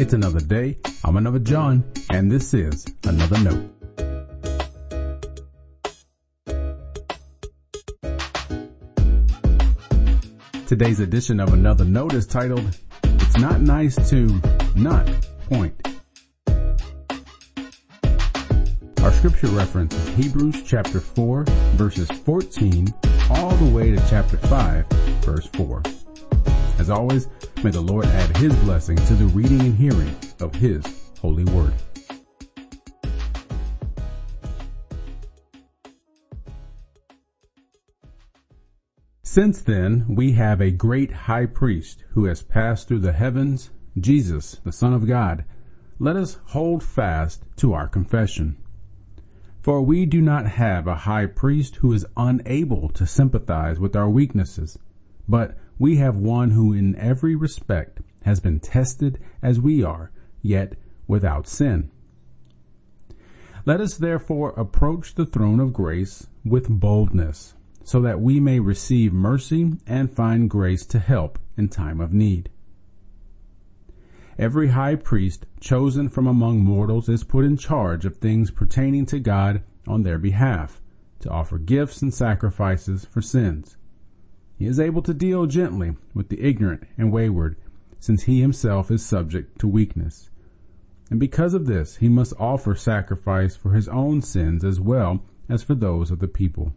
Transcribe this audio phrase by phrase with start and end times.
[0.00, 0.78] It's another day.
[1.04, 3.68] I'm another John, and this is another note.
[10.68, 14.40] Today's edition of another note is titled, It's Not Nice to
[14.76, 15.04] Not
[15.50, 15.74] Point.
[19.02, 21.42] Our scripture reference is Hebrews chapter 4
[21.74, 22.86] verses 14
[23.30, 24.86] all the way to chapter 5
[25.24, 25.82] verse 4.
[26.88, 27.28] As always,
[27.62, 30.82] may the Lord add his blessing to the reading and hearing of his
[31.20, 31.74] holy word.
[39.22, 43.68] Since then, we have a great high priest who has passed through the heavens,
[44.00, 45.44] Jesus, the Son of God.
[45.98, 48.56] Let us hold fast to our confession.
[49.60, 54.08] For we do not have a high priest who is unable to sympathize with our
[54.08, 54.78] weaknesses,
[55.28, 60.10] but we have one who in every respect has been tested as we are,
[60.42, 60.74] yet
[61.06, 61.90] without sin.
[63.64, 69.12] Let us therefore approach the throne of grace with boldness, so that we may receive
[69.12, 72.50] mercy and find grace to help in time of need.
[74.38, 79.18] Every high priest chosen from among mortals is put in charge of things pertaining to
[79.18, 80.80] God on their behalf,
[81.20, 83.76] to offer gifts and sacrifices for sins.
[84.58, 87.56] He is able to deal gently with the ignorant and wayward,
[88.00, 90.30] since he himself is subject to weakness.
[91.10, 95.62] And because of this, he must offer sacrifice for his own sins as well as
[95.62, 96.72] for those of the people.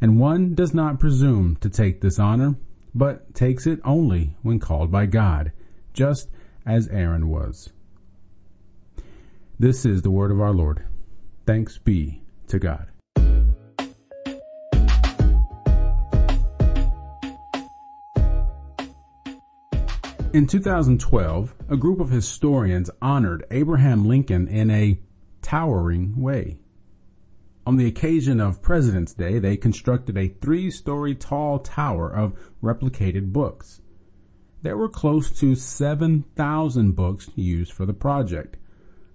[0.00, 2.54] And one does not presume to take this honor,
[2.94, 5.52] but takes it only when called by God,
[5.92, 6.28] just
[6.64, 7.70] as Aaron was.
[9.58, 10.84] This is the word of our Lord.
[11.44, 12.86] Thanks be to God.
[20.30, 25.00] In 2012, a group of historians honored Abraham Lincoln in a
[25.40, 26.58] towering way.
[27.66, 33.80] On the occasion of President's Day, they constructed a three-story tall tower of replicated books.
[34.60, 38.58] There were close to 7,000 books used for the project.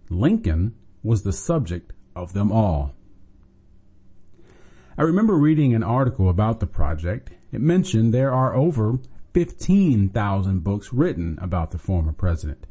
[0.10, 0.74] Lincoln
[1.04, 2.96] was the subject of them all.
[4.98, 7.30] I remember reading an article about the project.
[7.52, 8.98] It mentioned there are over
[9.34, 12.68] 15,000 books written about the former president.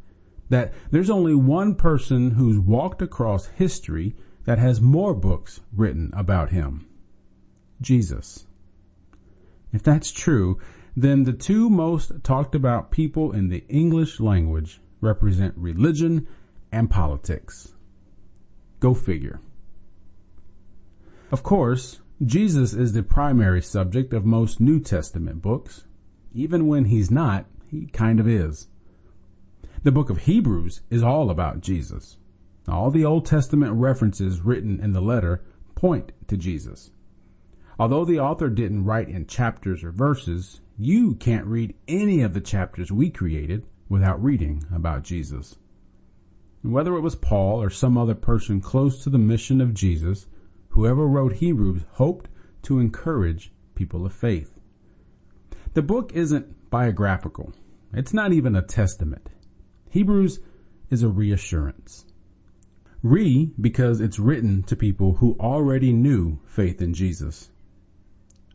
[0.48, 4.14] That there's only one person who's walked across history
[4.44, 6.86] that has more books written about him.
[7.80, 8.46] Jesus.
[9.72, 10.58] If that's true,
[10.96, 16.26] then the two most talked about people in the English language represent religion
[16.70, 17.74] and politics.
[18.80, 19.40] Go figure.
[21.30, 25.86] Of course, Jesus is the primary subject of most New Testament books,
[26.34, 28.68] even when he's not, he kind of is.
[29.82, 32.16] The book of Hebrews is all about Jesus.
[32.68, 35.42] All the Old Testament references written in the letter
[35.74, 36.92] point to Jesus.
[37.78, 42.40] Although the author didn't write in chapters or verses, you can't read any of the
[42.40, 45.56] chapters we created without reading about Jesus.
[46.62, 50.26] Whether it was Paul or some other person close to the mission of Jesus,
[50.68, 52.28] whoever wrote Hebrews hoped
[52.62, 54.51] to encourage people of faith.
[55.74, 57.54] The book isn't biographical.
[57.94, 59.30] It's not even a testament.
[59.88, 60.40] Hebrews
[60.90, 62.04] is a reassurance.
[63.02, 67.50] Re, because it's written to people who already knew faith in Jesus.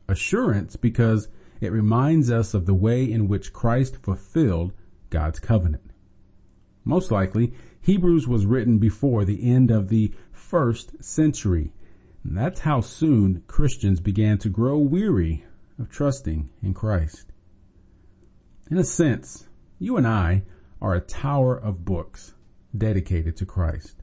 [0.08, 1.28] Assurance, because
[1.60, 4.74] it reminds us of the way in which Christ fulfilled
[5.10, 5.92] God's covenant.
[6.86, 7.52] Most likely,
[7.82, 11.74] Hebrews was written before the end of the first century.
[12.24, 15.44] And that's how soon Christians began to grow weary
[15.80, 17.32] of trusting in Christ.
[18.70, 19.48] In a sense,
[19.80, 20.44] you and I
[20.82, 22.34] are a tower of books
[22.78, 24.02] dedicated to Christ.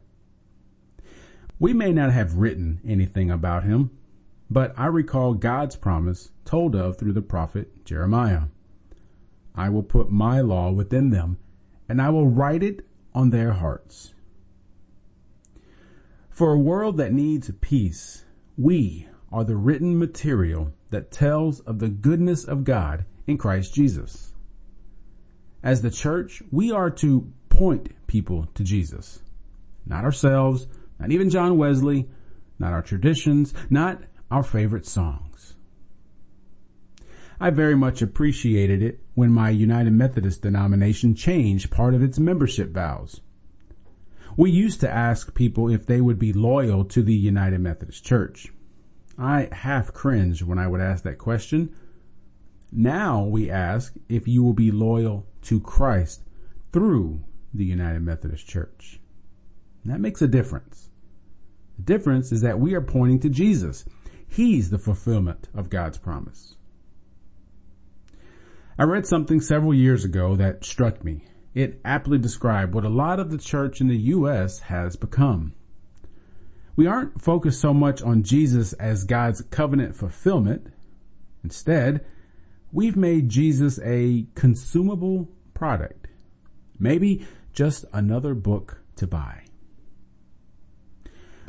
[1.58, 3.90] We may not have written anything about him,
[4.50, 8.44] but I recall God's promise told of through the prophet Jeremiah.
[9.54, 11.38] I will put my law within them
[11.88, 14.14] and I will write it on their hearts.
[16.30, 18.24] For a world that needs peace,
[18.56, 24.32] we are the written material that tells of the goodness of God in Christ Jesus.
[25.60, 29.22] As the church, we are to point people to Jesus.
[29.84, 30.68] Not ourselves,
[31.00, 32.08] not even John Wesley,
[32.60, 35.56] not our traditions, not our favorite songs.
[37.40, 42.70] I very much appreciated it when my United Methodist denomination changed part of its membership
[42.70, 43.20] vows.
[44.36, 48.52] We used to ask people if they would be loyal to the United Methodist Church.
[49.18, 51.74] I half cringed when I would ask that question.
[52.72, 56.22] Now we ask if you will be loyal to Christ
[56.72, 57.22] through
[57.52, 59.00] the United Methodist Church.
[59.84, 60.90] That makes a difference.
[61.76, 63.84] The difference is that we are pointing to Jesus.
[64.26, 66.56] He's the fulfillment of God's promise.
[68.76, 71.24] I read something several years ago that struck me.
[71.54, 74.58] It aptly described what a lot of the church in the U.S.
[74.60, 75.54] has become.
[76.76, 80.72] We aren't focused so much on Jesus as God's covenant fulfillment.
[81.42, 82.04] Instead,
[82.72, 86.08] we've made Jesus a consumable product.
[86.78, 89.44] Maybe just another book to buy.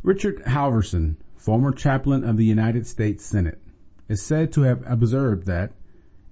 [0.02, 3.60] Richard Halverson, former chaplain of the United States Senate,
[4.08, 5.72] is said to have observed that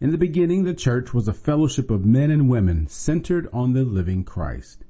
[0.00, 3.84] in the beginning, the church was a fellowship of men and women centered on the
[3.84, 4.84] living Christ.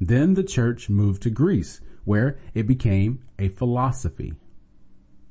[0.00, 4.32] Then the church moved to Greece, where it became a philosophy.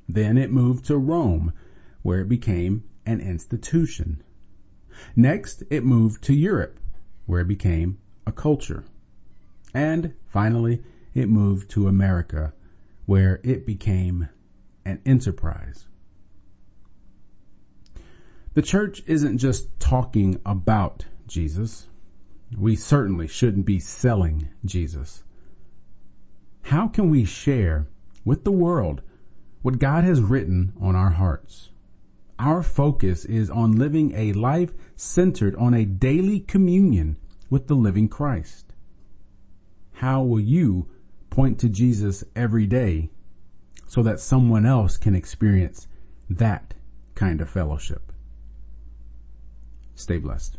[0.08, 1.52] Then it moved to Rome,
[2.02, 4.22] where it became an institution.
[5.16, 6.78] Next, it moved to Europe,
[7.26, 7.98] where it became
[8.28, 8.84] a culture.
[9.74, 10.84] And finally,
[11.14, 12.52] it moved to America,
[13.06, 14.28] where it became
[14.84, 15.88] an enterprise.
[18.54, 21.88] The church isn't just talking about Jesus.
[22.56, 25.24] We certainly shouldn't be selling Jesus.
[26.68, 27.86] How can we share
[28.26, 29.00] with the world
[29.62, 31.70] what God has written on our hearts?
[32.38, 37.16] Our focus is on living a life centered on a daily communion
[37.48, 38.74] with the living Christ.
[39.94, 40.90] How will you
[41.30, 43.08] point to Jesus every day
[43.86, 45.88] so that someone else can experience
[46.28, 46.74] that
[47.14, 48.12] kind of fellowship?
[49.94, 50.58] Stay blessed.